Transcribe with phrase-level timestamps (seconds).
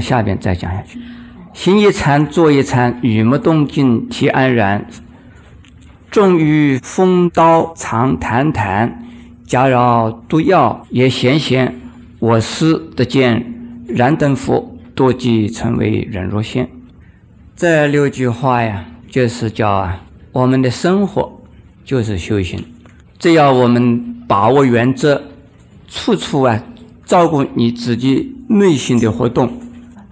[0.00, 0.98] 下边再讲下去。
[1.52, 4.86] 行一禅，坐一禅，语不动静，体安然。
[6.10, 9.02] 重于风刀长谈谈，
[9.46, 11.74] 假饶毒药也闲闲。
[12.18, 13.52] 我师得见
[13.86, 16.68] 燃灯佛，多即成为人若仙。
[17.54, 20.02] 这六句话呀，就是叫啊，
[20.32, 21.40] 我们的生活
[21.84, 22.64] 就是修行，
[23.18, 25.22] 只要我们把握原则，
[25.88, 26.62] 处处啊
[27.04, 29.52] 照顾你自己内心的活动，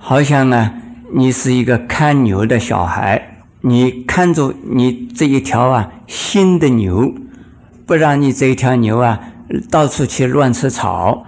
[0.07, 0.71] 好像呢，
[1.15, 7.15] 你是一个看牛的小孩，你看着你这一条啊新的牛，
[7.87, 9.19] 不让你这一条牛啊
[9.71, 11.25] 到处去乱吃草，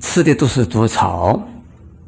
[0.00, 1.46] 吃的都是毒草，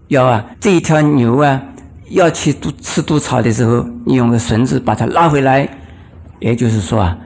[0.08, 1.62] 要啊这一条牛啊。
[2.08, 5.68] 要去毒吃毒草的时候，你用个绳子把它拉回来。
[6.40, 7.16] 也就是说啊，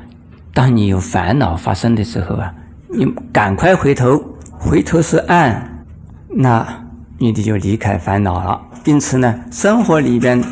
[0.53, 2.53] 当你有烦恼发生的时候啊，
[2.89, 5.87] 你赶快回头，回头是岸，
[6.29, 6.85] 那
[7.17, 8.61] 你的就离开烦恼了。
[8.85, 10.43] 因此呢，生活里边，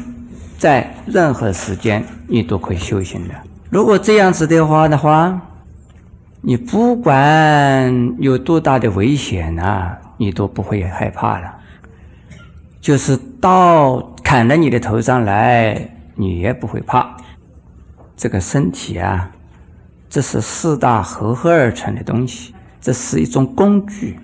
[0.58, 3.34] 在任何时间你都可以修行的。
[3.69, 5.39] 如果这样子的话的话，
[6.41, 11.55] 你不管有多大的危险啊，你都不会害怕了。
[12.80, 17.17] 就是刀砍到你的头上来，你也不会怕。
[18.17, 19.30] 这个身体啊，
[20.08, 24.19] 这是四大合合而成的东西，这是一种工具。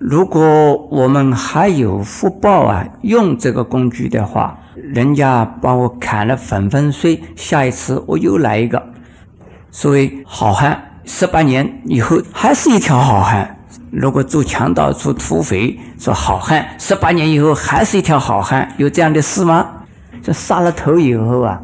[0.00, 8.82] 如果我们还有福报啊，用这个工具的话，人家把我砍了粉粉碎，下一次我又来一个。
[9.70, 13.58] 所谓好汉，十八年以后还是一条好汉。
[13.90, 19.66] 如果做强盗、做土匪，说好汉，十八年以后还是一条好汉，有这样的事吗？
[20.22, 21.60] 这杀了头以后啊，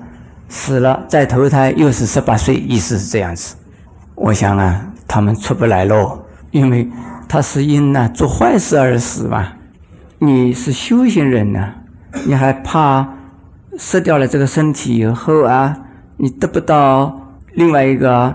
[0.50, 3.56] 死了再投胎又是十八岁，意思是这样子。
[4.14, 6.86] 我想啊，他们出不来喽，因为
[7.28, 9.52] 他是因呢做坏事而死嘛。
[10.18, 11.74] 你是修行人呢，
[12.24, 13.06] 你还怕
[13.78, 15.76] 失掉了这个身体以后啊，
[16.16, 18.34] 你得不到另外一个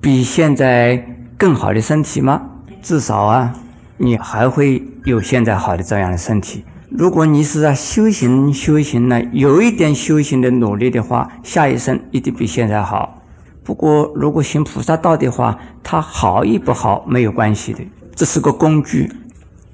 [0.00, 0.96] 比现在
[1.36, 2.40] 更好的身体吗？
[2.80, 3.52] 至少啊，
[3.98, 6.64] 你还会有现在好的这样的身体。
[6.88, 13.22] 如果你是在修行修行呢，有一点修行的努力的话，下一生一定比现在好。
[13.62, 17.84] 不过如果行菩萨道的话，它好与不好没有关系的，
[18.14, 19.10] 这是个工具。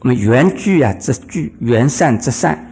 [0.01, 2.71] 我们缘聚啊，则聚；缘善则散。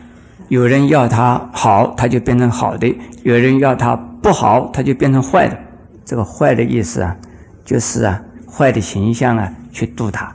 [0.48, 5.58] 有人要它好，它就变成好的；有人要它不好，它就变成坏的。
[6.04, 7.16] 这个坏的意思啊，
[7.64, 9.52] 就是啊坏的形象啊。
[9.74, 10.32] 去度他，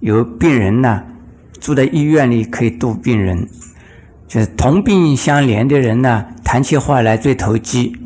[0.00, 1.02] 有病人呢，
[1.58, 3.48] 住在医院里可以度病人，
[4.28, 7.96] 就是同病相怜的人呢，谈起话来最投机，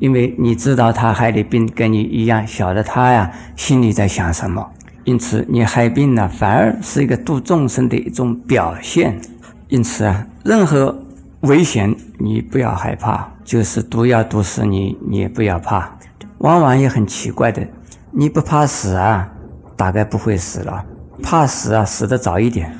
[0.00, 4.70] 因为你知道他害的病跟你一样，晓得他呀心里在想什么，
[5.04, 9.20] 因此你害病呢，反而是一个度众生的一种表现。
[9.68, 10.96] 因此啊，任何
[11.40, 15.98] 危险你不要害怕，就是毒药毒死你，你也不要怕。
[16.38, 17.66] 往往也很奇怪的，
[18.10, 19.30] 你不怕死啊？
[19.76, 20.84] 大概不会死了，
[21.22, 22.72] 怕死啊，死得早一点。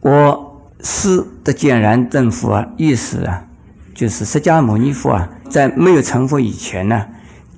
[0.00, 3.44] 我师的见燃灯佛啊，意思啊，
[3.94, 7.06] 就是释迦牟尼佛啊，在没有成佛以前呢，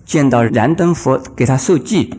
[0.05, 2.15] 见到燃灯佛给他受记。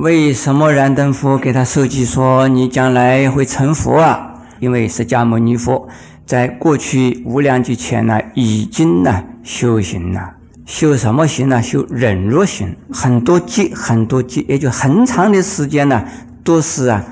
[0.00, 4.32] 为什么燃灯佛给他受记说你将来会成佛啊？
[4.60, 5.88] 因为释迦牟尼佛
[6.24, 10.34] 在过去无量劫前呢，已经呢修行了。
[10.64, 11.60] 修什么行呢？
[11.60, 16.04] 修忍辱行，很多劫，很多劫，也就很长的时间呢，
[16.44, 17.04] 都是啊，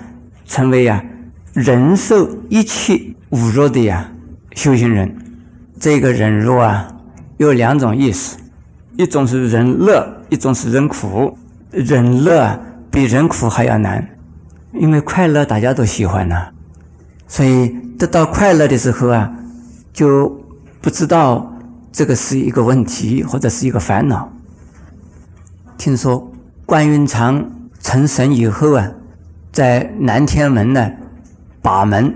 [0.46, 1.02] 成为啊，
[1.54, 2.94] 忍受一切
[3.30, 4.08] 侮辱的呀
[4.54, 5.12] 修行人。
[5.80, 6.86] 这个忍辱啊，
[7.38, 8.38] 有两种意思，
[8.96, 11.36] 一种是忍乐，一种是忍苦。
[11.72, 12.58] 忍乐
[12.96, 14.08] 比人苦还要难，
[14.72, 16.48] 因为快乐大家都喜欢呐，
[17.28, 19.30] 所以得到快乐的时候啊，
[19.92, 20.42] 就
[20.80, 21.52] 不知道。
[21.92, 24.32] 这个是一个问题，或者是一个烦恼。
[25.76, 26.30] 听说
[26.64, 27.50] 关云长
[27.80, 28.90] 成神以后啊，
[29.52, 30.90] 在南天门呢
[31.60, 32.14] 把门，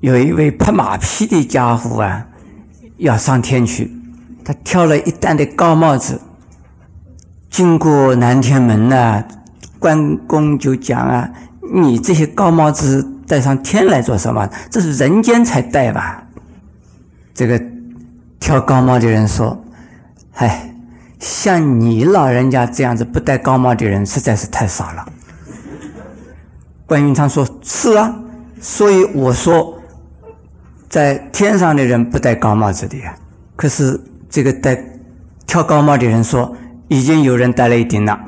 [0.00, 2.26] 有一位拍马屁的家伙啊，
[2.96, 3.90] 要上天去，
[4.42, 6.18] 他挑了一担的高帽子，
[7.50, 9.22] 经过南天门呢，
[9.78, 11.28] 关公就讲啊
[11.74, 14.48] ：“你这些高帽子戴上天来做什么？
[14.70, 16.24] 这是人间才戴吧？”
[17.34, 17.60] 这个。
[18.40, 19.62] 挑高帽的人说
[20.36, 20.74] ：“哎，
[21.18, 25.06] 像你老人家这样子不戴高帽的人实在是太少了。”
[26.86, 28.14] 关云长说：“是啊，
[28.62, 29.78] 所以我说，
[30.88, 33.14] 在天上的人不戴高帽子的呀。
[33.56, 34.00] 可是
[34.30, 34.82] 这个戴
[35.46, 36.56] 挑高帽的人说，
[36.90, 38.18] 已经有人戴了一顶了。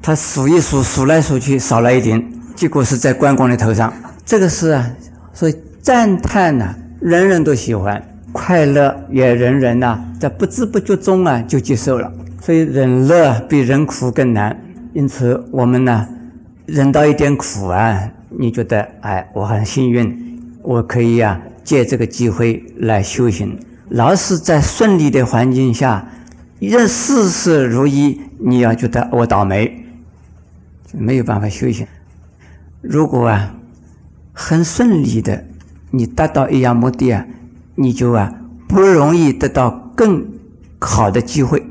[0.00, 3.92] 他数一数，数来数去少了一顶，结果是在关公的头上。
[4.24, 4.90] 这个是啊，
[5.34, 8.00] 所以赞叹呢，人人都喜欢；
[8.32, 12.10] 快乐也人人呐，在不知不觉中啊就接受了。
[12.40, 14.58] 所以忍乐比忍苦更难。
[14.94, 16.08] 因此，我们呢，
[16.64, 23.58] 忍到一点苦啊，你觉得哎，我很幸运，我可以啊借这个机会来修行。
[23.90, 26.08] 老是在顺利的环境下，
[26.58, 29.84] 任事事如意，你要觉得我倒霉，
[30.92, 31.86] 没有办法修行。
[32.80, 33.54] 如果啊
[34.32, 35.44] 很顺利的，
[35.90, 37.26] 你达到一样目的啊，
[37.74, 38.32] 你就啊
[38.68, 40.26] 不容易得到更
[40.80, 41.64] 好的机会。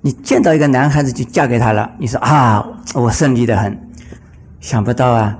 [0.00, 2.64] 你见到一个男孩子就嫁给他了，你说啊，
[2.94, 3.78] 我顺利的很。
[4.60, 5.38] 想不到啊，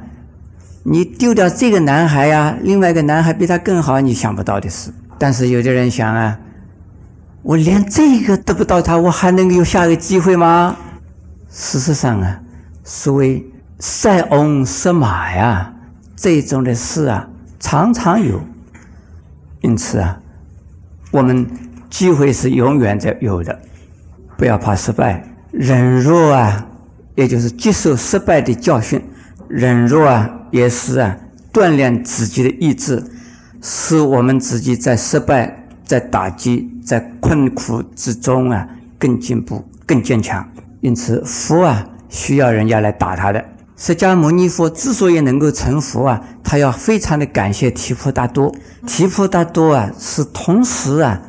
[0.84, 4.93] 你丢掉这个男孩呀，另外一个男孩比他更好，你想不到的事。
[5.19, 6.38] 但是有的人想啊，
[7.46, 10.76] 我连这个得不到他，我还能有下一个机会吗？
[11.48, 12.40] 事实上啊，
[12.82, 13.46] 所谓
[13.78, 15.72] 塞翁失马呀，
[16.16, 17.28] 这种的事啊，
[17.60, 18.40] 常常有。
[19.60, 20.19] 因此啊，
[21.12, 21.46] 我们
[21.88, 23.56] 机会是永远在有的。
[24.37, 26.66] 不要怕失败，忍弱啊，
[27.14, 29.00] 也就是接受失败的教训。
[29.46, 31.16] 忍弱啊，也是啊，
[31.52, 33.04] 锻炼自己的意志，
[33.62, 38.66] 使我们自己在失败、在打击、在困苦之中啊，
[38.96, 40.48] 更进步、更坚强。
[40.80, 43.44] 因此，佛啊，需要人家来打他的。
[43.76, 48.54] 释迦牟尼佛之所以能够成佛啊，他要非常的感谢提婆达多。
[48.86, 51.20] 提婆达多啊，是同时啊，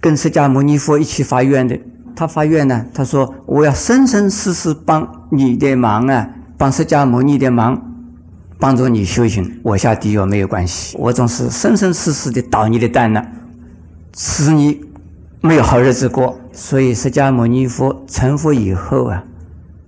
[0.00, 1.76] 跟释迦牟尼佛一起发愿的。
[2.14, 7.82] 他发愿呢，他说：“我要生生世世帮你的忙啊，帮释迦牟尼的忙，
[8.58, 9.60] 帮助你修行。
[9.62, 13.22] 我下地狱没有关系，我总是生生世世的捣你的蛋呢，
[14.16, 14.80] 使你
[15.40, 16.38] 没有好日子过。
[16.52, 19.24] 所以释迦牟尼佛成佛以后啊，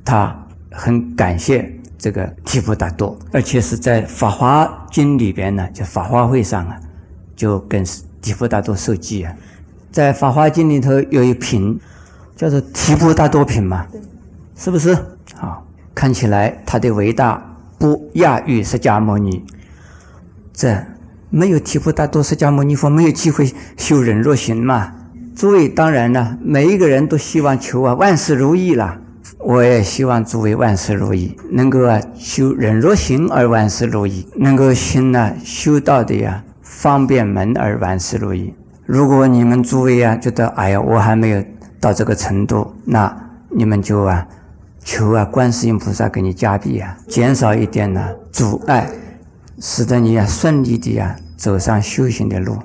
[0.04, 6.80] 他很感谢这个提婆达多，而且是在《法华经》里边呢，就法华会上啊，
[7.36, 7.84] 就跟
[8.20, 9.34] 提婆达多受记啊，
[9.90, 11.78] 在《法华经》里头有一品。”
[12.34, 13.86] 叫做提婆达多品嘛，
[14.56, 14.96] 是不是？
[15.36, 15.64] 好，
[15.94, 17.40] 看起来他的伟大
[17.78, 19.44] 不亚于释迦牟尼。
[20.52, 20.76] 这
[21.28, 24.92] 没有提婆达多，释迦牟尼佛没有机会修忍若行嘛？
[25.34, 28.98] 诸位当然呢，每一个人都希望求啊万事如意啦。
[29.38, 38.54] 我也希望诸位万事如意，能够啊修忍若行而万事如意，能够行呢修道的呀方便门而万事如意。
[38.86, 41.44] 如果你们诸位啊觉得哎呀我还没有。
[41.82, 43.12] 到这个程度，那
[43.50, 44.24] 你们就啊，
[44.84, 48.88] 求啊，观世音菩萨给你加庇啊，减少一点呢阻碍，
[49.58, 52.56] 使得你啊顺利的呀走上修行的路。